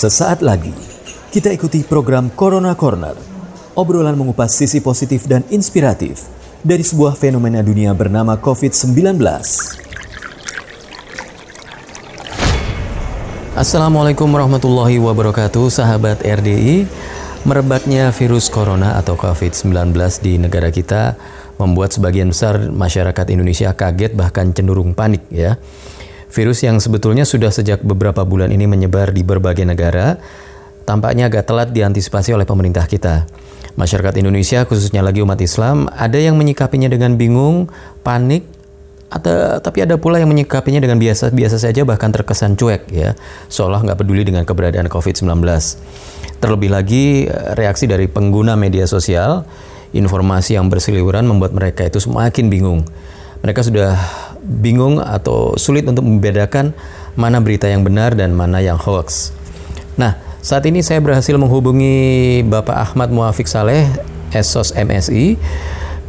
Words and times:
Sesaat 0.00 0.40
lagi, 0.40 0.72
kita 1.28 1.52
ikuti 1.52 1.84
program 1.84 2.32
Corona 2.32 2.72
Corner. 2.72 3.12
Obrolan 3.76 4.16
mengupas 4.16 4.48
sisi 4.48 4.80
positif 4.80 5.28
dan 5.28 5.44
inspiratif 5.52 6.24
dari 6.64 6.80
sebuah 6.80 7.20
fenomena 7.20 7.60
dunia 7.60 7.92
bernama 7.92 8.40
COVID-19. 8.40 8.96
Assalamualaikum 13.52 14.24
warahmatullahi 14.24 14.96
wabarakatuh, 14.96 15.68
sahabat 15.68 16.24
RDI. 16.24 16.88
Merebaknya 17.44 18.08
virus 18.16 18.48
corona 18.48 18.96
atau 18.96 19.20
COVID-19 19.20 19.92
di 20.24 20.40
negara 20.40 20.72
kita 20.72 21.20
membuat 21.60 21.92
sebagian 21.92 22.32
besar 22.32 22.72
masyarakat 22.72 23.26
Indonesia 23.28 23.76
kaget 23.76 24.16
bahkan 24.16 24.56
cenderung 24.56 24.96
panik 24.96 25.28
ya. 25.28 25.60
Virus 26.30 26.62
yang 26.62 26.78
sebetulnya 26.78 27.26
sudah 27.26 27.50
sejak 27.50 27.82
beberapa 27.82 28.22
bulan 28.22 28.54
ini 28.54 28.70
menyebar 28.70 29.10
di 29.10 29.26
berbagai 29.26 29.66
negara, 29.66 30.14
tampaknya 30.86 31.26
agak 31.26 31.50
telat 31.50 31.68
diantisipasi 31.74 32.34
oleh 32.34 32.46
pemerintah 32.46 32.86
kita. 32.86 33.26
Masyarakat 33.74 34.18
Indonesia, 34.18 34.62
khususnya 34.66 35.02
lagi 35.02 35.22
umat 35.22 35.38
Islam, 35.42 35.90
ada 35.94 36.18
yang 36.18 36.38
menyikapinya 36.38 36.90
dengan 36.90 37.18
bingung, 37.18 37.70
panik, 38.06 38.46
atau 39.10 39.58
tapi 39.58 39.82
ada 39.82 39.98
pula 39.98 40.22
yang 40.22 40.30
menyikapinya 40.30 40.78
dengan 40.78 41.02
biasa-biasa 41.02 41.58
saja 41.58 41.82
bahkan 41.82 42.14
terkesan 42.14 42.54
cuek 42.54 42.94
ya, 42.94 43.18
seolah 43.50 43.82
nggak 43.82 43.98
peduli 43.98 44.22
dengan 44.22 44.46
keberadaan 44.46 44.86
COVID-19. 44.86 45.26
Terlebih 46.38 46.70
lagi 46.70 47.26
reaksi 47.58 47.90
dari 47.90 48.06
pengguna 48.06 48.54
media 48.54 48.86
sosial, 48.86 49.42
informasi 49.90 50.54
yang 50.54 50.70
berseliweran 50.70 51.26
membuat 51.26 51.50
mereka 51.50 51.90
itu 51.90 51.98
semakin 51.98 52.46
bingung. 52.46 52.86
Mereka 53.42 53.66
sudah 53.66 53.98
bingung 54.50 54.98
atau 54.98 55.54
sulit 55.54 55.86
untuk 55.86 56.02
membedakan 56.02 56.74
mana 57.14 57.38
berita 57.38 57.70
yang 57.70 57.86
benar 57.86 58.18
dan 58.18 58.34
mana 58.34 58.58
yang 58.58 58.76
hoax. 58.76 59.30
Nah, 59.94 60.18
saat 60.42 60.66
ini 60.66 60.82
saya 60.82 60.98
berhasil 60.98 61.36
menghubungi 61.38 62.40
Bapak 62.48 62.74
Ahmad 62.74 63.14
Muafik 63.14 63.46
Saleh, 63.46 63.86
Esos 64.34 64.74
MSI. 64.74 65.38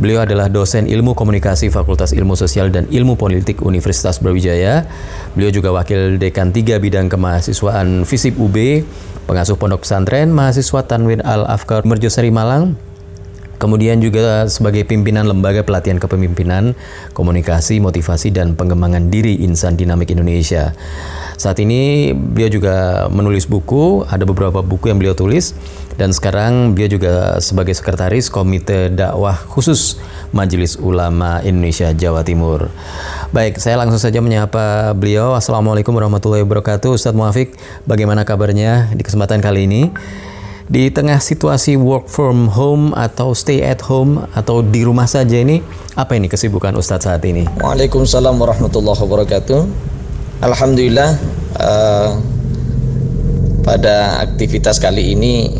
Beliau 0.01 0.25
adalah 0.25 0.49
dosen 0.49 0.89
ilmu 0.89 1.13
komunikasi 1.13 1.69
Fakultas 1.69 2.09
Ilmu 2.09 2.33
Sosial 2.33 2.73
dan 2.73 2.89
Ilmu 2.89 3.21
Politik 3.21 3.61
Universitas 3.61 4.17
Brawijaya. 4.17 4.89
Beliau 5.37 5.53
juga 5.53 5.69
wakil 5.69 6.17
dekan 6.17 6.49
tiga 6.49 6.81
bidang 6.81 7.05
kemahasiswaan 7.05 8.01
FISIP 8.01 8.41
UB, 8.41 8.81
pengasuh 9.29 9.53
pondok 9.61 9.85
pesantren, 9.85 10.33
mahasiswa 10.33 10.81
Tanwin 10.89 11.21
Al-Afkar 11.21 11.85
Merjosari 11.85 12.33
Malang, 12.33 12.73
Kemudian 13.61 14.01
juga 14.01 14.49
sebagai 14.49 14.81
pimpinan 14.89 15.29
lembaga 15.29 15.61
pelatihan 15.61 16.01
kepemimpinan, 16.01 16.73
komunikasi, 17.13 17.77
motivasi, 17.77 18.33
dan 18.33 18.57
pengembangan 18.57 19.13
diri 19.13 19.37
insan 19.45 19.77
dinamik 19.77 20.09
Indonesia. 20.09 20.73
Saat 21.37 21.61
ini 21.61 22.09
beliau 22.09 22.49
juga 22.49 23.05
menulis 23.13 23.45
buku, 23.45 24.01
ada 24.09 24.25
beberapa 24.25 24.65
buku 24.65 24.89
yang 24.89 24.97
beliau 24.97 25.13
tulis, 25.13 25.53
dan 25.93 26.09
sekarang 26.09 26.73
beliau 26.73 26.97
juga 26.97 27.37
sebagai 27.37 27.77
sekretaris 27.77 28.33
Komite 28.33 28.89
Dakwah 28.89 29.37
Khusus 29.45 30.01
Majelis 30.33 30.81
Ulama 30.81 31.45
Indonesia 31.45 31.93
Jawa 31.93 32.25
Timur. 32.25 32.73
Baik, 33.29 33.61
saya 33.61 33.77
langsung 33.77 34.01
saja 34.01 34.25
menyapa 34.25 34.97
beliau. 34.97 35.37
Assalamualaikum 35.37 35.93
warahmatullahi 35.93 36.41
wabarakatuh. 36.41 36.97
Ustadz 36.97 37.17
Muafik, 37.17 37.53
bagaimana 37.85 38.25
kabarnya 38.25 38.89
di 38.97 39.05
kesempatan 39.05 39.37
kali 39.37 39.69
ini? 39.69 39.81
Di 40.67 40.91
tengah 40.93 41.17
situasi 41.17 41.79
work 41.79 42.11
from 42.11 42.51
home 42.51 42.93
atau 42.93 43.33
stay 43.33 43.65
at 43.65 43.81
home 43.85 44.27
atau 44.35 44.61
di 44.61 44.85
rumah 44.85 45.09
saja 45.09 45.39
ini, 45.39 45.63
apa 45.97 46.13
ini 46.17 46.29
kesibukan 46.29 46.75
Ustadz 46.77 47.09
saat 47.09 47.23
ini? 47.25 47.47
Waalaikumsalam 47.57 48.37
warahmatullahi 48.37 48.99
wabarakatuh. 48.99 49.61
Alhamdulillah 50.41 51.09
uh, 51.61 52.09
pada 53.61 54.25
aktivitas 54.25 54.81
kali 54.81 55.13
ini 55.13 55.53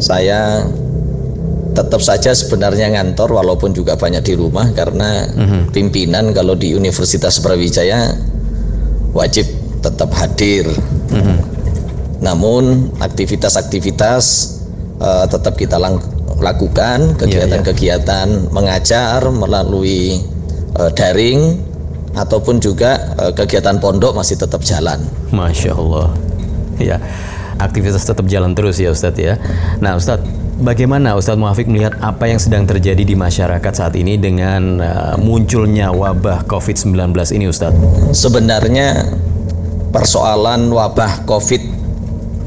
saya 0.00 0.64
tetap 1.72 2.04
saja 2.04 2.36
sebenarnya 2.36 2.92
ngantor 2.92 3.32
walaupun 3.32 3.72
juga 3.72 3.96
banyak 3.96 4.20
di 4.24 4.34
rumah 4.36 4.68
karena 4.76 5.28
mhm. 5.28 5.46
-huh. 5.48 5.62
pimpinan 5.72 6.32
kalau 6.36 6.52
di 6.52 6.76
Universitas 6.76 7.40
Brawijaya 7.40 8.12
wajib 9.12 9.48
tetap 9.80 10.12
hadir. 10.16 10.68
Uh 11.12 11.16
mhm. 11.16 11.51
Namun 12.22 12.94
aktivitas-aktivitas 13.02 14.24
uh, 15.02 15.26
tetap 15.26 15.58
kita 15.58 15.76
lakukan, 16.38 17.18
kegiatan-kegiatan 17.18 18.26
yeah, 18.30 18.40
yeah. 18.46 18.52
mengajar 18.54 19.18
melalui 19.26 20.22
uh, 20.78 20.88
daring 20.94 21.58
ataupun 22.14 22.62
juga 22.62 23.12
uh, 23.18 23.32
kegiatan 23.34 23.82
pondok 23.82 24.14
masih 24.14 24.38
tetap 24.38 24.62
jalan. 24.62 25.02
Masya 25.34 25.74
Allah. 25.74 26.14
Ya, 26.78 27.02
aktivitas 27.58 28.06
tetap 28.06 28.30
jalan 28.30 28.54
terus 28.54 28.78
ya 28.78 28.94
Ustadz 28.94 29.18
ya. 29.18 29.34
Nah 29.82 29.98
Ustadz, 29.98 30.24
bagaimana 30.62 31.18
Ustadz 31.18 31.42
Muafik 31.42 31.66
melihat 31.66 31.98
apa 31.98 32.30
yang 32.30 32.38
sedang 32.38 32.64
terjadi 32.70 33.02
di 33.02 33.18
masyarakat 33.18 33.72
saat 33.74 33.94
ini 33.98 34.14
dengan 34.14 34.78
uh, 34.78 35.14
munculnya 35.18 35.90
wabah 35.90 36.46
COVID-19 36.46 36.94
ini 37.34 37.50
Ustadz? 37.50 38.14
Sebenarnya 38.14 39.10
persoalan 39.92 40.70
wabah 40.72 41.26
COVID 41.28 41.81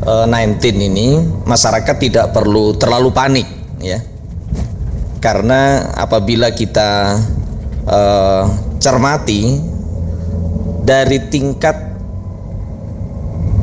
19 0.06 0.62
ini 0.86 1.18
masyarakat 1.50 1.96
tidak 1.98 2.30
perlu 2.30 2.78
terlalu 2.78 3.10
panik 3.10 3.48
ya. 3.82 3.98
Karena 5.18 5.90
apabila 5.98 6.54
kita 6.54 7.18
uh, 7.90 8.44
cermati 8.78 9.58
dari 10.86 11.18
tingkat 11.34 11.74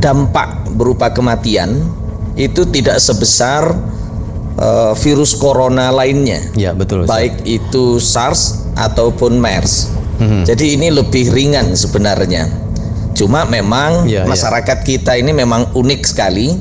dampak 0.02 0.74
berupa 0.74 1.14
kematian 1.14 1.78
itu 2.34 2.66
tidak 2.66 2.98
sebesar 2.98 3.70
uh, 4.58 4.98
virus 4.98 5.38
corona 5.38 5.94
lainnya. 5.94 6.42
Ya 6.58 6.74
betul 6.74 7.06
baik 7.06 7.46
itu 7.46 8.02
SARS 8.02 8.66
ataupun 8.74 9.38
MERS. 9.38 10.02
Hmm. 10.22 10.46
jadi 10.46 10.78
ini 10.78 10.92
lebih 10.94 11.34
ringan 11.34 11.74
sebenarnya 11.74 12.46
Cuma 13.12 13.44
memang 13.44 14.08
ya, 14.08 14.24
masyarakat 14.24 14.78
ya. 14.82 14.86
kita 14.86 15.12
ini 15.20 15.36
memang 15.36 15.72
unik 15.76 16.02
sekali 16.04 16.56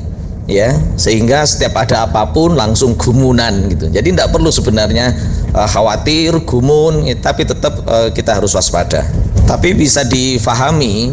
ya 0.50 0.74
sehingga 0.98 1.46
setiap 1.46 1.78
ada 1.78 2.10
apa 2.10 2.28
pun 2.34 2.54
langsung 2.54 2.98
gumunan 2.98 3.70
gitu. 3.70 3.88
Jadi 3.88 4.12
tidak 4.14 4.34
perlu 4.34 4.50
sebenarnya 4.50 5.14
uh, 5.54 5.68
khawatir 5.68 6.42
gumun 6.44 7.08
ya, 7.08 7.16
tapi 7.18 7.46
tetap 7.48 7.82
uh, 7.86 8.10
kita 8.12 8.38
harus 8.38 8.52
waspada. 8.52 9.06
Tapi 9.46 9.74
bisa 9.74 10.06
difahami 10.06 11.12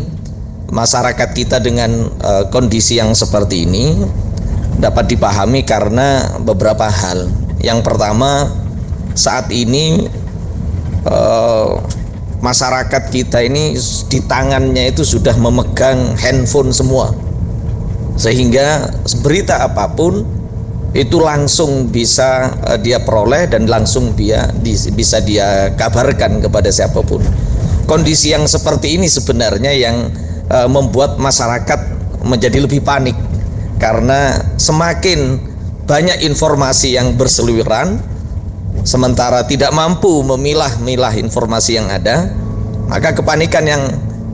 masyarakat 0.69 1.29
kita 1.33 1.57
dengan 1.59 2.13
uh, 2.21 2.45
kondisi 2.53 3.01
yang 3.01 3.13
seperti 3.17 3.65
ini 3.65 3.99
dapat 4.79 5.11
dipahami 5.11 5.65
karena 5.65 6.39
beberapa 6.39 6.87
hal. 6.87 7.27
Yang 7.59 7.83
pertama 7.83 8.47
saat 9.17 9.51
ini 9.51 10.07
uh, 11.03 11.75
masyarakat 12.39 13.11
kita 13.11 13.43
ini 13.43 13.75
di 14.07 14.19
tangannya 14.23 14.91
itu 14.91 15.03
sudah 15.03 15.35
memegang 15.35 16.15
handphone 16.19 16.71
semua. 16.71 17.11
Sehingga 18.19 18.91
berita 19.23 19.63
apa 19.63 19.87
pun 19.95 20.27
itu 20.91 21.21
langsung 21.21 21.87
bisa 21.93 22.49
uh, 22.65 22.79
dia 22.79 22.99
peroleh 22.99 23.45
dan 23.45 23.69
langsung 23.69 24.17
dia 24.17 24.49
di, 24.59 24.73
bisa 24.91 25.21
dia 25.21 25.71
kabarkan 25.77 26.41
kepada 26.41 26.73
siapa 26.73 26.99
pun. 27.05 27.21
Kondisi 27.85 28.33
yang 28.33 28.49
seperti 28.49 28.97
ini 28.97 29.05
sebenarnya 29.05 29.71
yang 29.73 30.09
uh, 30.49 30.67
membuat 30.67 31.21
masyarakat 31.21 31.79
menjadi 32.25 32.65
lebih 32.65 32.81
panik. 32.83 33.15
Karena 33.79 34.35
semakin 34.59 35.39
banyak 35.87 36.21
informasi 36.27 36.99
yang 36.99 37.15
berseliweran 37.15 37.97
sementara 38.83 39.43
tidak 39.45 39.71
mampu 39.71 40.21
memilah-milah 40.23 41.15
informasi 41.19 41.79
yang 41.79 41.87
ada, 41.91 42.31
maka 42.89 43.13
kepanikan 43.13 43.63
yang 43.67 43.83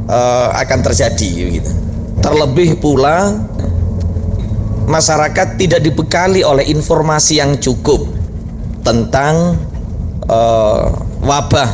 uh, 0.07 0.49
akan 0.55 0.79
terjadi 0.85 1.59
gitu. 1.61 1.71
Terlebih 2.23 2.79
pula 2.81 3.35
masyarakat 4.85 5.57
tidak 5.57 5.81
dibekali 5.81 6.45
oleh 6.45 6.65
informasi 6.69 7.41
yang 7.41 7.57
cukup 7.57 8.05
tentang 8.85 9.57
uh, 10.29 10.93
wabah 11.25 11.69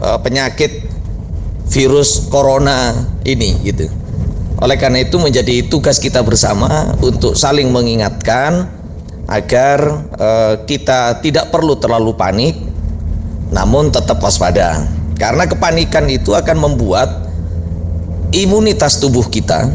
uh, 0.00 0.18
penyakit 0.20 0.84
virus 1.68 2.28
corona 2.28 2.92
ini 3.24 3.60
gitu. 3.64 3.88
Oleh 4.64 4.80
karena 4.80 5.04
itu 5.04 5.20
menjadi 5.20 5.66
tugas 5.68 6.00
kita 6.00 6.24
bersama 6.24 6.94
untuk 7.04 7.36
saling 7.36 7.68
mengingatkan 7.68 8.73
agar 9.24 9.78
uh, 10.20 10.54
kita 10.68 11.20
tidak 11.24 11.48
perlu 11.48 11.76
terlalu 11.80 12.12
panik 12.12 12.54
namun 13.52 13.88
tetap 13.88 14.20
waspada 14.20 14.84
karena 15.16 15.46
kepanikan 15.46 16.10
itu 16.10 16.34
akan 16.34 16.58
membuat 16.60 17.30
imunitas 18.34 18.98
tubuh 18.98 19.24
kita 19.30 19.70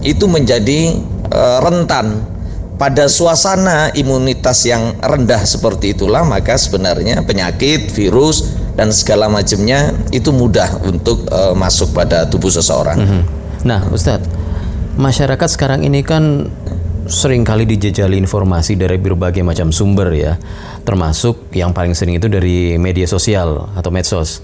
itu 0.00 0.24
menjadi 0.24 0.96
uh, 1.32 1.58
rentan 1.64 2.22
pada 2.74 3.06
suasana 3.06 3.94
imunitas 3.94 4.66
yang 4.66 4.98
rendah 4.98 5.42
seperti 5.46 5.94
itulah 5.94 6.26
maka 6.26 6.58
sebenarnya 6.58 7.22
penyakit 7.22 7.90
virus 7.94 8.54
dan 8.74 8.90
segala 8.90 9.30
macamnya 9.30 9.94
itu 10.10 10.34
mudah 10.34 10.82
untuk 10.82 11.22
uh, 11.30 11.54
masuk 11.54 11.94
pada 11.94 12.26
tubuh 12.26 12.50
seseorang. 12.50 12.98
-hmm. 12.98 13.22
Nah, 13.62 13.86
Ustadz, 13.94 14.26
masyarakat 14.98 15.48
sekarang 15.48 15.86
ini 15.86 16.02
kan 16.02 16.50
sering 17.08 17.44
kali 17.44 17.68
dijejali 17.68 18.16
informasi 18.20 18.76
dari 18.78 18.96
berbagai 18.96 19.44
macam 19.44 19.70
sumber 19.70 20.08
ya, 20.14 20.40
termasuk 20.82 21.52
yang 21.52 21.74
paling 21.74 21.92
sering 21.92 22.16
itu 22.16 22.28
dari 22.30 22.76
media 22.80 23.04
sosial 23.04 23.70
atau 23.76 23.90
medsos. 23.92 24.40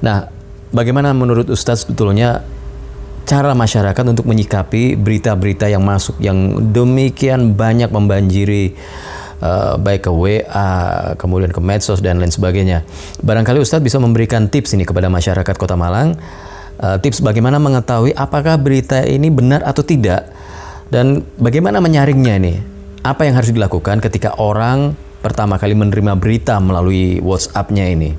Nah, 0.00 0.28
bagaimana 0.72 1.12
menurut 1.12 1.50
Ustadz 1.52 1.84
sebetulnya 1.84 2.42
cara 3.28 3.54
masyarakat 3.54 4.04
untuk 4.10 4.26
menyikapi 4.26 4.98
berita-berita 4.98 5.70
yang 5.70 5.86
masuk 5.86 6.18
yang 6.18 6.58
demikian 6.74 7.54
banyak 7.54 7.92
membanjiri 7.92 8.74
uh, 9.44 9.76
baik 9.78 10.08
ke 10.08 10.12
WA, 10.12 10.70
kemudian 11.14 11.52
ke 11.52 11.60
medsos 11.62 12.00
dan 12.00 12.18
lain 12.18 12.32
sebagainya. 12.32 12.82
Barangkali 13.20 13.60
Ustadz 13.60 13.84
bisa 13.84 14.02
memberikan 14.02 14.48
tips 14.48 14.74
ini 14.74 14.82
kepada 14.82 15.06
masyarakat 15.06 15.54
Kota 15.54 15.76
Malang, 15.76 16.16
uh, 16.80 16.96
tips 16.98 17.20
bagaimana 17.20 17.60
mengetahui 17.60 18.16
apakah 18.16 18.56
berita 18.56 19.04
ini 19.04 19.28
benar 19.28 19.62
atau 19.62 19.84
tidak 19.84 20.26
dan 20.90 21.22
bagaimana 21.38 21.78
menyaringnya 21.78 22.34
ini? 22.42 22.54
Apa 23.00 23.24
yang 23.24 23.38
harus 23.38 23.54
dilakukan 23.54 24.02
ketika 24.02 24.36
orang 24.36 24.92
pertama 25.22 25.56
kali 25.56 25.72
menerima 25.72 26.18
berita 26.18 26.58
melalui 26.58 27.22
WhatsApp-nya 27.22 27.86
ini? 27.94 28.10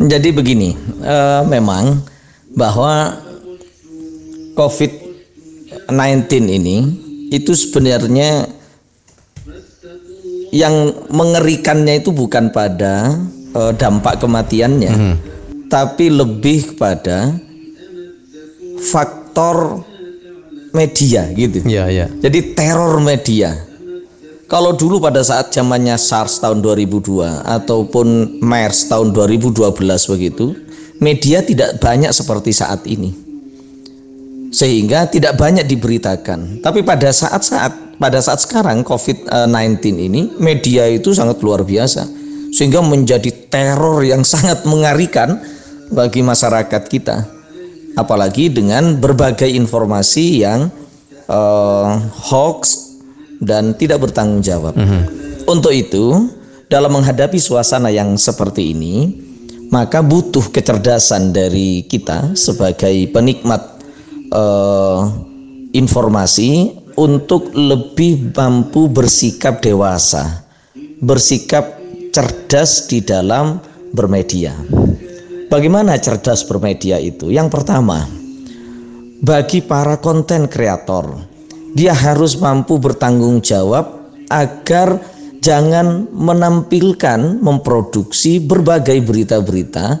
Jadi 0.00 0.32
begini, 0.32 0.72
uh, 1.04 1.44
memang 1.44 2.00
bahwa 2.56 3.12
COVID-19 4.56 6.26
ini 6.48 6.76
itu 7.28 7.52
sebenarnya 7.52 8.48
yang 10.48 10.96
mengerikannya 11.12 12.00
itu 12.00 12.08
bukan 12.08 12.48
pada 12.48 13.20
uh, 13.52 13.72
dampak 13.76 14.16
kematiannya, 14.24 14.92
mm 14.96 14.98
-hmm. 14.98 15.14
tapi 15.68 16.08
lebih 16.08 16.72
kepada 16.72 17.36
faktor 18.80 19.84
media 20.78 21.26
gitu. 21.34 21.66
Iya, 21.66 21.84
iya. 21.90 22.06
Jadi 22.06 22.54
teror 22.54 23.02
media. 23.02 23.66
Kalau 24.48 24.72
dulu 24.72 24.96
pada 25.02 25.20
saat 25.20 25.52
zamannya 25.52 25.98
SARS 25.98 26.40
tahun 26.40 26.64
2002 26.64 27.44
ataupun 27.44 28.40
MERS 28.40 28.88
tahun 28.88 29.12
2012 29.12 29.60
begitu, 30.08 30.56
media 31.02 31.44
tidak 31.44 31.76
banyak 31.82 32.08
seperti 32.14 32.56
saat 32.56 32.86
ini. 32.88 33.12
Sehingga 34.48 35.04
tidak 35.12 35.36
banyak 35.36 35.68
diberitakan. 35.68 36.64
Tapi 36.64 36.80
pada 36.80 37.12
saat-saat 37.12 38.00
pada 38.00 38.22
saat 38.24 38.40
sekarang 38.40 38.80
COVID-19 38.86 39.84
ini 40.08 40.32
media 40.40 40.88
itu 40.88 41.12
sangat 41.12 41.44
luar 41.44 41.60
biasa. 41.68 42.08
Sehingga 42.48 42.80
menjadi 42.80 43.28
teror 43.52 44.00
yang 44.00 44.24
sangat 44.24 44.64
mengerikan 44.64 45.36
bagi 45.92 46.24
masyarakat 46.24 46.82
kita 46.88 47.37
apalagi 47.98 48.46
dengan 48.46 48.94
berbagai 49.02 49.50
informasi 49.50 50.46
yang 50.46 50.70
uh, 51.26 51.98
hoax 52.30 52.94
dan 53.42 53.74
tidak 53.74 54.06
bertanggung 54.06 54.42
jawab. 54.42 54.78
Mm 54.78 54.86
-hmm. 54.86 55.02
Untuk 55.50 55.74
itu, 55.74 56.30
dalam 56.70 56.94
menghadapi 56.94 57.40
suasana 57.42 57.90
yang 57.90 58.14
seperti 58.14 58.70
ini, 58.76 59.26
maka 59.74 60.00
butuh 60.00 60.48
kecerdasan 60.52 61.34
dari 61.34 61.82
kita 61.84 62.38
sebagai 62.38 63.10
penikmat 63.10 63.82
uh, 64.32 65.08
informasi 65.74 66.76
untuk 66.98 67.52
lebih 67.54 68.34
mampu 68.34 68.90
bersikap 68.90 69.62
dewasa, 69.62 70.44
bersikap 70.98 71.78
cerdas 72.10 72.90
di 72.90 73.04
dalam 73.04 73.62
bermedia. 73.92 74.56
Bagaimana 75.48 75.96
cerdas 75.96 76.44
bermedia 76.44 77.00
itu? 77.00 77.32
Yang 77.32 77.48
pertama, 77.56 78.04
bagi 79.24 79.64
para 79.64 79.96
konten 79.96 80.44
kreator, 80.44 81.24
dia 81.72 81.96
harus 81.96 82.36
mampu 82.36 82.76
bertanggung 82.76 83.40
jawab 83.40 84.12
agar 84.28 85.00
jangan 85.40 86.04
menampilkan, 86.12 87.40
memproduksi 87.40 88.44
berbagai 88.44 89.00
berita-berita 89.00 89.96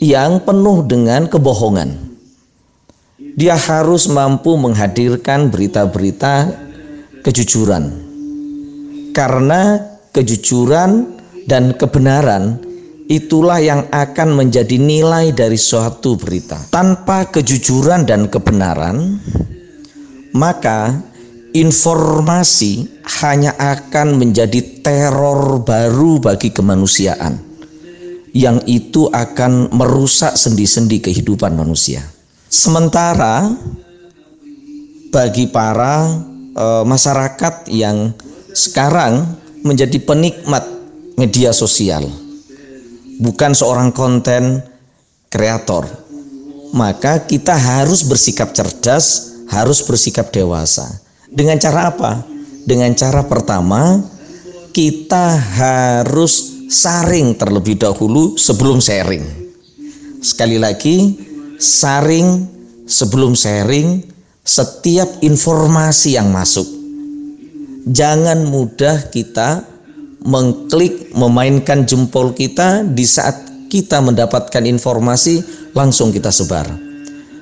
yang 0.00 0.40
penuh 0.48 0.80
dengan 0.88 1.28
kebohongan. 1.28 2.16
Dia 3.36 3.60
harus 3.60 4.08
mampu 4.08 4.56
menghadirkan 4.56 5.52
berita-berita 5.52 6.56
kejujuran, 7.20 7.84
karena 9.12 9.76
kejujuran 10.16 11.20
dan 11.44 11.76
kebenaran 11.76 12.69
itulah 13.10 13.58
yang 13.58 13.90
akan 13.90 14.38
menjadi 14.38 14.78
nilai 14.78 15.34
dari 15.34 15.58
suatu 15.58 16.14
berita. 16.14 16.62
Tanpa 16.70 17.26
kejujuran 17.26 18.06
dan 18.06 18.30
kebenaran, 18.30 19.18
maka 20.30 20.94
informasi 21.50 22.86
hanya 23.18 23.58
akan 23.58 24.14
menjadi 24.14 24.62
teror 24.86 25.66
baru 25.66 26.22
bagi 26.22 26.54
kemanusiaan 26.54 27.50
yang 28.30 28.62
itu 28.70 29.10
akan 29.10 29.74
merusak 29.74 30.38
sendi-sendi 30.38 31.02
kehidupan 31.02 31.50
manusia. 31.58 32.06
Sementara 32.46 33.50
bagi 35.10 35.50
para 35.50 36.06
e, 36.54 36.66
masyarakat 36.86 37.66
yang 37.74 38.14
sekarang 38.54 39.26
menjadi 39.66 39.98
penikmat 39.98 40.62
media 41.18 41.50
sosial, 41.50 42.06
bukan 43.20 43.52
seorang 43.52 43.92
konten 43.92 44.64
kreator. 45.28 45.84
Maka 46.72 47.28
kita 47.28 47.52
harus 47.54 48.02
bersikap 48.02 48.56
cerdas, 48.56 49.36
harus 49.52 49.84
bersikap 49.84 50.32
dewasa. 50.32 50.88
Dengan 51.28 51.60
cara 51.60 51.92
apa? 51.92 52.24
Dengan 52.64 52.96
cara 52.96 53.22
pertama, 53.22 54.00
kita 54.72 55.36
harus 55.36 56.66
saring 56.70 57.34
terlebih 57.36 57.76
dahulu 57.78 58.38
sebelum 58.38 58.78
sharing. 58.78 59.26
Sekali 60.22 60.56
lagi, 60.62 61.18
saring 61.58 62.46
sebelum 62.86 63.34
sharing 63.34 64.02
setiap 64.46 65.22
informasi 65.22 66.14
yang 66.18 66.30
masuk. 66.30 66.66
Jangan 67.90 68.46
mudah 68.46 69.10
kita 69.10 69.69
mengklik, 70.24 71.12
memainkan 71.16 71.88
jempol 71.88 72.36
kita 72.36 72.84
di 72.84 73.04
saat 73.08 73.48
kita 73.70 74.02
mendapatkan 74.02 74.60
informasi 74.66 75.40
langsung 75.72 76.10
kita 76.10 76.28
sebar. 76.28 76.68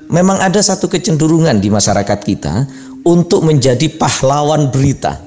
Memang 0.09 0.41
ada 0.41 0.57
satu 0.61 0.89
kecenderungan 0.89 1.57
di 1.61 1.69
masyarakat 1.69 2.19
kita 2.21 2.65
untuk 3.05 3.45
menjadi 3.45 3.89
pahlawan 3.93 4.73
berita. 4.73 5.21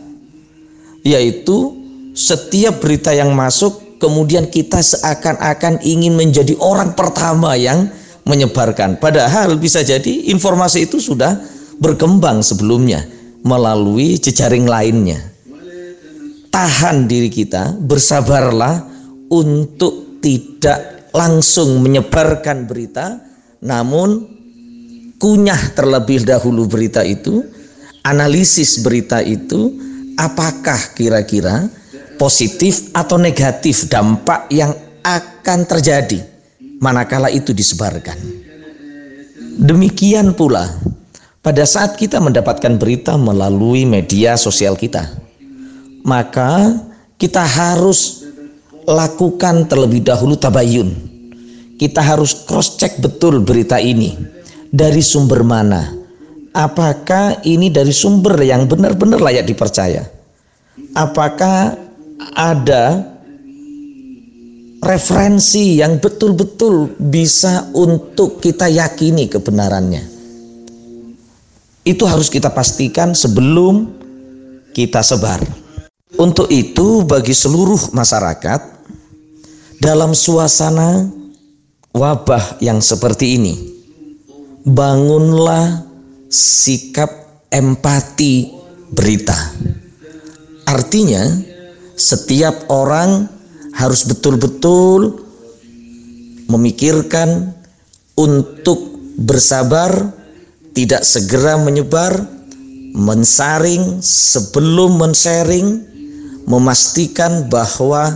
Yaitu 1.02 1.74
setiap 2.14 2.78
berita 2.78 3.10
yang 3.10 3.34
masuk 3.34 3.98
kemudian 3.98 4.46
kita 4.50 4.78
seakan-akan 4.82 5.82
ingin 5.82 6.14
menjadi 6.14 6.54
orang 6.58 6.94
pertama 6.94 7.54
yang 7.58 7.90
menyebarkan. 8.22 8.98
Padahal 8.98 9.58
bisa 9.58 9.82
jadi 9.82 10.30
informasi 10.30 10.86
itu 10.86 11.02
sudah 11.02 11.38
berkembang 11.82 12.42
sebelumnya 12.42 13.02
melalui 13.42 14.18
jejaring 14.22 14.70
lainnya 14.70 15.31
tahan 16.52 17.08
diri 17.08 17.32
kita, 17.32 17.80
bersabarlah 17.80 18.84
untuk 19.32 20.20
tidak 20.20 21.10
langsung 21.16 21.80
menyebarkan 21.80 22.68
berita, 22.68 23.18
namun 23.64 24.28
kunyah 25.16 25.72
terlebih 25.72 26.28
dahulu 26.28 26.68
berita 26.68 27.00
itu, 27.02 27.42
analisis 28.04 28.84
berita 28.84 29.24
itu, 29.24 29.72
apakah 30.20 30.78
kira-kira 30.92 31.66
positif 32.20 32.92
atau 32.92 33.16
negatif 33.16 33.88
dampak 33.88 34.46
yang 34.52 34.70
akan 35.02 35.66
terjadi 35.66 36.20
manakala 36.78 37.32
itu 37.32 37.50
disebarkan. 37.50 38.14
Demikian 39.58 40.36
pula 40.36 40.68
pada 41.42 41.66
saat 41.66 41.98
kita 41.98 42.22
mendapatkan 42.22 42.78
berita 42.78 43.18
melalui 43.18 43.82
media 43.82 44.38
sosial 44.38 44.78
kita 44.78 45.31
maka 46.02 46.78
kita 47.18 47.42
harus 47.42 48.26
lakukan 48.86 49.70
terlebih 49.70 50.02
dahulu 50.02 50.34
tabayun. 50.34 50.90
Kita 51.78 52.02
harus 52.02 52.46
cross 52.46 52.78
check 52.78 52.98
betul 53.02 53.42
berita 53.42 53.78
ini 53.78 54.14
dari 54.70 55.02
sumber 55.02 55.42
mana. 55.42 55.98
Apakah 56.52 57.42
ini 57.48 57.72
dari 57.72 57.90
sumber 57.90 58.36
yang 58.44 58.68
benar-benar 58.68 59.18
layak 59.18 59.48
dipercaya? 59.48 60.04
Apakah 60.92 61.74
ada 62.36 63.02
referensi 64.84 65.80
yang 65.80 65.96
betul-betul 65.96 66.92
bisa 67.00 67.72
untuk 67.72 68.38
kita 68.38 68.68
yakini 68.68 69.32
kebenarannya? 69.32 70.04
Itu 71.82 72.06
harus 72.06 72.30
kita 72.30 72.52
pastikan 72.52 73.16
sebelum 73.16 73.90
kita 74.76 75.02
sebar. 75.02 75.61
Untuk 76.20 76.52
itu 76.52 77.04
bagi 77.08 77.32
seluruh 77.32 77.92
masyarakat 77.96 78.60
dalam 79.80 80.12
suasana 80.12 81.08
wabah 81.92 82.60
yang 82.60 82.80
seperti 82.80 83.36
ini 83.40 83.54
bangunlah 84.62 85.82
sikap 86.30 87.10
empati 87.50 88.48
berita. 88.94 89.36
Artinya, 90.64 91.26
setiap 91.98 92.70
orang 92.72 93.26
harus 93.76 94.06
betul-betul 94.06 95.20
memikirkan 96.48 97.52
untuk 98.16 98.96
bersabar, 99.20 100.12
tidak 100.72 101.04
segera 101.04 101.60
menyebar, 101.60 102.24
mensaring 102.96 104.00
sebelum 104.00 105.00
mensharing, 105.00 105.84
memastikan 106.46 107.46
bahwa 107.46 108.08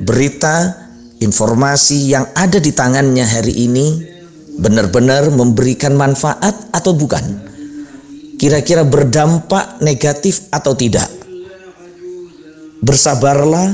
berita 0.00 0.76
informasi 1.20 2.12
yang 2.12 2.24
ada 2.32 2.56
di 2.56 2.72
tangannya 2.72 3.24
hari 3.24 3.52
ini 3.52 3.86
benar-benar 4.60 5.28
memberikan 5.32 5.96
manfaat 5.96 6.56
atau 6.72 6.92
bukan. 6.96 7.22
Kira-kira 8.40 8.88
berdampak 8.88 9.84
negatif 9.84 10.48
atau 10.48 10.72
tidak. 10.72 11.08
Bersabarlah, 12.80 13.68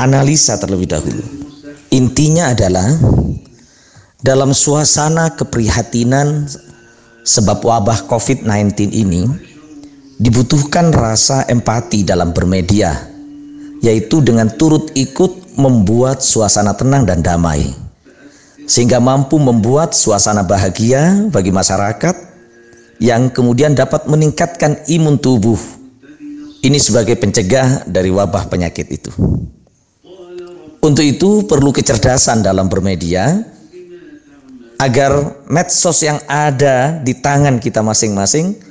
analisa 0.00 0.56
terlebih 0.56 0.88
dahulu. 0.88 1.20
Intinya 1.92 2.56
adalah 2.56 2.88
dalam 4.24 4.56
suasana 4.56 5.36
keprihatinan 5.36 6.48
sebab 7.20 7.60
wabah 7.60 8.08
COVID-19 8.08 8.96
ini 8.96 9.28
dibutuhkan 10.16 10.92
rasa 10.92 11.44
empati 11.44 12.00
dalam 12.04 12.32
bermedia, 12.32 13.08
yaitu 13.84 14.24
dengan 14.24 14.48
turut 14.48 14.88
ikut 14.96 15.56
membuat 15.56 16.24
suasana 16.24 16.72
tenang 16.72 17.04
dan 17.04 17.20
damai, 17.20 17.72
sehingga 18.64 19.00
mampu 19.00 19.36
membuat 19.36 19.92
suasana 19.92 20.40
bahagia 20.44 21.28
bagi 21.28 21.52
masyarakat 21.52 22.16
yang 22.96 23.28
kemudian 23.28 23.76
dapat 23.76 24.08
meningkatkan 24.08 24.80
imun 24.88 25.20
tubuh. 25.20 25.60
Ini 26.64 26.80
sebagai 26.80 27.14
pencegah 27.20 27.84
dari 27.86 28.10
wabah 28.10 28.48
penyakit 28.48 28.88
itu. 28.90 29.12
Untuk 30.82 31.04
itu 31.04 31.44
perlu 31.46 31.70
kecerdasan 31.70 32.42
dalam 32.42 32.66
bermedia 32.66 33.44
agar 34.76 35.44
medsos 35.48 36.04
yang 36.04 36.20
ada 36.28 37.00
di 37.00 37.16
tangan 37.16 37.60
kita 37.62 37.80
masing-masing 37.80 38.65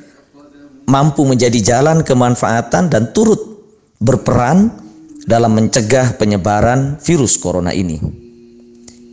mampu 0.85 1.25
menjadi 1.25 1.59
jalan 1.61 2.05
kemanfaatan 2.05 2.89
dan 2.89 3.13
turut 3.13 3.41
berperan 3.97 4.69
dalam 5.25 5.57
mencegah 5.57 6.13
penyebaran 6.17 7.01
virus 7.01 7.37
corona 7.41 7.73
ini. 7.73 7.97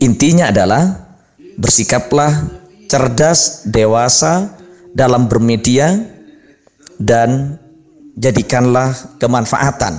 Intinya 0.01 0.53
adalah 0.53 1.09
bersikaplah 1.57 2.45
cerdas, 2.85 3.65
dewasa 3.65 4.53
dalam 4.93 5.25
bermedia 5.25 5.97
dan 7.01 7.57
jadikanlah 8.13 8.93
kemanfaatan 9.17 9.97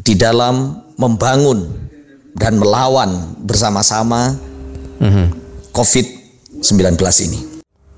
di 0.00 0.16
dalam 0.16 0.80
membangun 0.96 1.68
dan 2.32 2.56
melawan 2.56 3.36
bersama-sama 3.44 4.32
mm-hmm. 5.02 5.26
COVID-19 5.76 6.96
ini. 7.28 7.55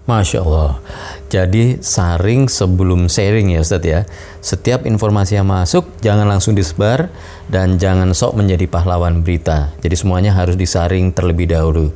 Masya 0.09 0.41
Allah. 0.41 0.81
Jadi 1.29 1.85
saring 1.85 2.49
sebelum 2.49 3.13
sharing 3.13 3.53
ya 3.53 3.61
Ustadz 3.61 3.85
ya. 3.85 4.01
Setiap 4.41 4.89
informasi 4.89 5.37
yang 5.37 5.45
masuk 5.45 5.85
jangan 6.01 6.25
langsung 6.25 6.57
disebar 6.57 7.13
dan 7.53 7.77
jangan 7.77 8.17
sok 8.17 8.41
menjadi 8.41 8.65
pahlawan 8.65 9.21
berita. 9.21 9.77
Jadi 9.85 9.95
semuanya 10.01 10.33
harus 10.33 10.57
disaring 10.57 11.13
terlebih 11.13 11.53
dahulu. 11.53 11.93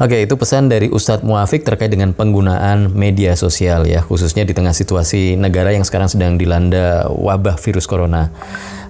Oke, 0.00 0.24
itu 0.24 0.32
pesan 0.32 0.72
dari 0.72 0.88
Ustadz 0.88 1.20
Muafik 1.20 1.60
terkait 1.60 1.92
dengan 1.92 2.16
penggunaan 2.16 2.88
media 2.96 3.36
sosial 3.36 3.84
ya, 3.84 4.00
khususnya 4.00 4.48
di 4.48 4.56
tengah 4.56 4.72
situasi 4.72 5.36
negara 5.36 5.76
yang 5.76 5.84
sekarang 5.84 6.08
sedang 6.08 6.40
dilanda 6.40 7.04
wabah 7.12 7.60
virus 7.60 7.84
corona. 7.84 8.32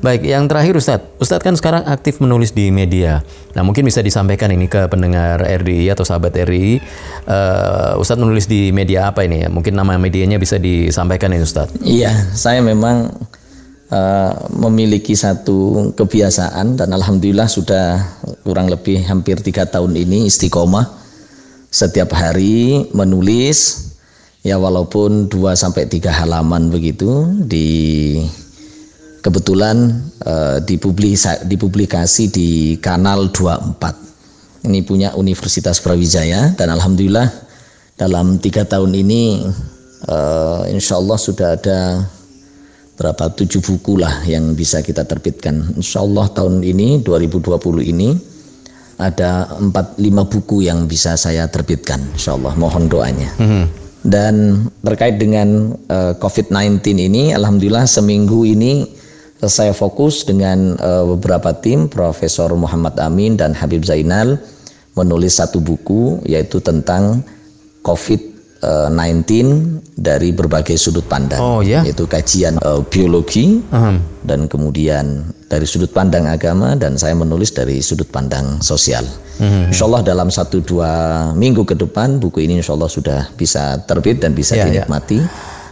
Baik, 0.06 0.22
yang 0.22 0.46
terakhir 0.46 0.78
Ustadz, 0.78 1.18
Ustadz 1.18 1.42
kan 1.42 1.58
sekarang 1.58 1.82
aktif 1.90 2.22
menulis 2.22 2.54
di 2.54 2.70
media. 2.70 3.26
Nah 3.58 3.66
mungkin 3.66 3.82
bisa 3.82 4.06
disampaikan 4.06 4.54
ini 4.54 4.70
ke 4.70 4.86
pendengar 4.86 5.42
RDI 5.42 5.90
atau 5.90 6.06
sahabat 6.06 6.30
RDI. 6.30 6.78
Uh, 7.26 7.34
eh, 7.34 7.92
Ustadz 7.98 8.22
menulis 8.22 8.46
di 8.46 8.70
media 8.70 9.10
apa 9.10 9.26
ini 9.26 9.42
ya? 9.42 9.48
Mungkin 9.50 9.74
nama 9.74 9.98
medianya 9.98 10.38
bisa 10.38 10.62
disampaikan 10.62 11.34
ini 11.34 11.42
Ustadz. 11.42 11.74
Iya, 11.82 12.14
saya 12.38 12.62
memang 12.62 13.10
uh, 13.90 14.32
memiliki 14.54 15.18
satu 15.18 15.90
kebiasaan 15.98 16.78
dan 16.78 16.94
Alhamdulillah 16.94 17.50
sudah 17.50 17.98
kurang 18.46 18.70
lebih 18.70 19.02
hampir 19.10 19.42
tiga 19.42 19.66
tahun 19.66 19.98
ini 19.98 20.30
istiqomah 20.30 20.99
setiap 21.70 22.10
hari 22.18 22.90
menulis 22.90 23.90
ya 24.42 24.58
walaupun 24.58 25.30
2 25.30 25.54
sampai 25.54 25.86
3 25.86 26.10
halaman 26.10 26.66
begitu 26.66 27.30
di 27.46 28.18
kebetulan 29.22 30.02
uh, 30.26 30.58
dipublikasi, 30.64 32.24
di 32.32 32.76
kanal 32.82 33.30
24 33.30 34.66
ini 34.66 34.84
punya 34.84 35.14
Universitas 35.16 35.80
Brawijaya 35.80 36.52
dan 36.58 36.68
alhamdulillah 36.74 37.28
dalam 37.96 38.36
tiga 38.40 38.64
tahun 38.64 38.92
ini 38.92 39.46
uh, 40.08 40.64
insya 40.68 40.96
Allah 41.00 41.16
sudah 41.20 41.48
ada 41.56 42.04
berapa 43.00 43.32
tujuh 43.32 43.64
buku 43.64 43.96
lah 43.96 44.20
yang 44.28 44.52
bisa 44.52 44.84
kita 44.84 45.08
terbitkan. 45.08 45.72
Insya 45.80 46.04
Allah 46.04 46.28
tahun 46.28 46.60
ini 46.60 47.00
2020 47.00 47.56
ini 47.80 48.12
ada 49.00 49.48
empat 49.56 49.96
lima 49.96 50.28
buku 50.28 50.68
yang 50.68 50.84
bisa 50.84 51.16
saya 51.16 51.48
terbitkan, 51.48 52.04
insya 52.12 52.36
Allah 52.36 52.52
mohon 52.60 52.86
doanya. 52.86 53.32
Hmm. 53.40 53.66
Dan 54.00 54.64
terkait 54.80 55.20
dengan 55.20 55.76
uh, 55.92 56.12
eh, 56.12 56.14
COVID-19 56.20 56.80
ini, 56.96 57.32
alhamdulillah 57.36 57.84
seminggu 57.84 58.48
ini 58.48 58.88
saya 59.40 59.72
fokus 59.72 60.28
dengan 60.28 60.76
uh, 60.76 61.16
beberapa 61.16 61.56
tim, 61.56 61.88
Profesor 61.88 62.52
Muhammad 62.52 62.96
Amin 63.00 63.40
dan 63.40 63.56
Habib 63.56 63.88
Zainal 63.88 64.36
menulis 64.92 65.40
satu 65.40 65.64
buku 65.64 66.20
yaitu 66.28 66.60
tentang 66.60 67.24
COVID 67.80 68.29
19 68.60 69.96
dari 69.96 70.36
berbagai 70.36 70.76
sudut 70.76 71.04
pandang, 71.08 71.40
oh, 71.40 71.60
ya? 71.64 71.80
yaitu 71.80 72.04
kajian 72.04 72.60
uh, 72.60 72.84
biologi 72.84 73.64
uh-huh. 73.72 73.96
dan 74.20 74.44
kemudian 74.52 75.24
dari 75.48 75.64
sudut 75.64 75.88
pandang 75.88 76.28
agama 76.28 76.76
dan 76.76 77.00
saya 77.00 77.16
menulis 77.16 77.56
dari 77.56 77.80
sudut 77.80 78.08
pandang 78.12 78.60
sosial. 78.60 79.04
Uh-huh. 79.40 79.72
Insya 79.72 79.88
Allah 79.88 80.04
dalam 80.04 80.28
satu 80.28 80.60
dua 80.60 80.92
minggu 81.32 81.64
ke 81.64 81.72
depan 81.72 82.20
buku 82.20 82.44
ini 82.44 82.60
Insya 82.60 82.76
Allah 82.76 82.92
sudah 82.92 83.20
bisa 83.32 83.80
terbit 83.88 84.20
dan 84.20 84.36
bisa 84.36 84.52
ya, 84.52 84.68
ya. 84.68 84.84
dinikmati 84.84 85.24
ya. 85.24 85.28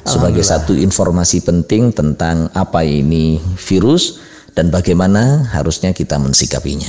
sebagai 0.09 0.41
satu 0.41 0.73
informasi 0.73 1.45
penting 1.45 1.93
tentang 1.93 2.49
apa 2.57 2.81
ini 2.89 3.37
virus 3.61 4.25
dan 4.57 4.73
bagaimana 4.73 5.45
harusnya 5.53 5.93
kita 5.93 6.17
mensikapinya. 6.17 6.89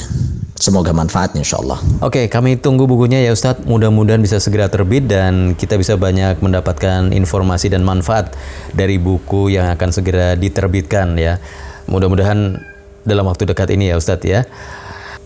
Semoga 0.60 0.92
manfaatnya 0.92 1.40
insya 1.40 1.64
Allah. 1.64 1.80
Oke, 2.04 2.28
kami 2.28 2.60
tunggu 2.60 2.84
bukunya 2.84 3.24
ya 3.24 3.32
Ustadz. 3.32 3.64
Mudah-mudahan 3.64 4.20
bisa 4.20 4.44
segera 4.44 4.68
terbit 4.68 5.08
dan 5.08 5.56
kita 5.56 5.80
bisa 5.80 5.96
banyak 5.96 6.44
mendapatkan 6.44 7.16
informasi 7.16 7.72
dan 7.72 7.88
manfaat 7.88 8.36
dari 8.76 9.00
buku 9.00 9.56
yang 9.56 9.72
akan 9.72 9.90
segera 9.96 10.36
diterbitkan 10.36 11.16
ya. 11.16 11.40
Mudah-mudahan 11.88 12.60
dalam 13.08 13.24
waktu 13.32 13.48
dekat 13.48 13.72
ini 13.72 13.88
ya 13.88 13.96
Ustadz 13.96 14.28
ya. 14.28 14.44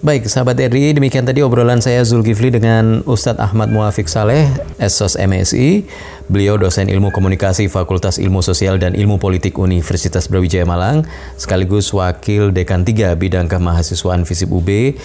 Baik, 0.04 0.28
sahabat 0.28 0.60
RI, 0.60 1.00
demikian 1.00 1.24
tadi 1.24 1.40
obrolan 1.48 1.80
saya 1.80 2.04
Zulkifli 2.04 2.52
dengan 2.52 3.08
Ustadz 3.08 3.40
Ahmad 3.40 3.72
Muafik 3.72 4.12
Saleh, 4.12 4.52
SOS 4.76 5.16
MSI. 5.16 5.88
Beliau 6.28 6.60
dosen 6.60 6.92
ilmu 6.92 7.08
komunikasi 7.16 7.72
Fakultas 7.72 8.20
Ilmu 8.20 8.44
Sosial 8.44 8.84
dan 8.84 9.00
Ilmu 9.00 9.16
Politik 9.16 9.56
Universitas 9.56 10.28
Brawijaya 10.28 10.68
Malang, 10.68 11.08
sekaligus 11.40 11.88
wakil 11.96 12.52
dekan 12.52 12.84
3 12.84 13.16
bidang 13.16 13.48
kemahasiswaan 13.48 14.28
FISIP 14.28 14.52
UB, 14.52 15.00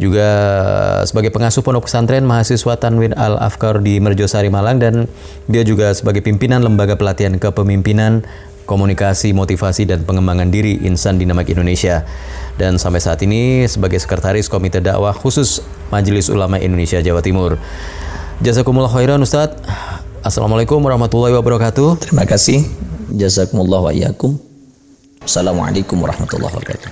juga 0.00 0.28
sebagai 1.04 1.28
pengasuh 1.28 1.60
pondok 1.60 1.84
pesantren 1.84 2.24
mahasiswa 2.24 2.72
Tanwin 2.80 3.12
Al-Afkar 3.20 3.84
di 3.84 4.00
Merjosari 4.00 4.48
Malang 4.48 4.80
dan 4.80 5.12
dia 5.44 5.60
juga 5.60 5.92
sebagai 5.92 6.24
pimpinan 6.24 6.64
lembaga 6.64 6.96
pelatihan 6.96 7.36
kepemimpinan 7.36 8.24
komunikasi, 8.68 9.32
motivasi, 9.32 9.88
dan 9.88 10.04
pengembangan 10.04 10.52
diri 10.52 10.76
Insan 10.84 11.16
Dinamik 11.16 11.48
Indonesia. 11.48 12.04
Dan 12.60 12.76
sampai 12.76 13.00
saat 13.00 13.24
ini 13.24 13.64
sebagai 13.64 13.96
Sekretaris 13.96 14.52
Komite 14.52 14.84
Dakwah 14.84 15.16
Khusus 15.16 15.64
Majelis 15.88 16.28
Ulama 16.28 16.60
Indonesia 16.60 17.00
Jawa 17.00 17.24
Timur. 17.24 17.56
Jazakumullah 18.44 18.92
khairan 18.92 19.24
Ustadz. 19.24 19.56
Assalamualaikum 20.20 20.76
warahmatullahi 20.84 21.32
wabarakatuh. 21.32 21.96
Terima 22.04 22.28
kasih. 22.28 22.68
Jazakumullah 23.08 23.88
wa 23.88 23.92
iyakum. 23.96 24.36
Assalamualaikum 25.24 25.96
warahmatullahi 25.96 26.52
wabarakatuh. 26.52 26.90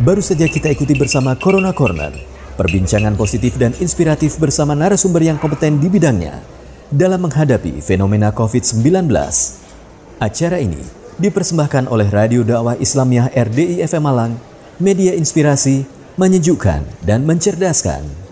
Baru 0.00 0.24
saja 0.24 0.48
kita 0.48 0.72
ikuti 0.72 0.96
bersama 0.96 1.36
Corona 1.36 1.76
Corner, 1.76 2.12
perbincangan 2.56 3.16
positif 3.16 3.60
dan 3.60 3.76
inspiratif 3.80 4.40
bersama 4.40 4.72
narasumber 4.72 5.24
yang 5.24 5.36
kompeten 5.40 5.80
di 5.80 5.88
bidangnya 5.88 6.55
dalam 6.92 7.26
menghadapi 7.26 7.82
fenomena 7.82 8.30
COVID-19. 8.30 9.10
Acara 10.22 10.58
ini 10.62 10.82
dipersembahkan 11.18 11.90
oleh 11.90 12.08
Radio 12.12 12.46
Dakwah 12.46 12.78
Islamiyah 12.78 13.34
RDI 13.34 13.82
FM 13.82 14.04
Malang, 14.04 14.32
media 14.78 15.16
inspirasi, 15.16 15.88
menyejukkan, 16.14 16.86
dan 17.02 17.26
mencerdaskan. 17.26 18.25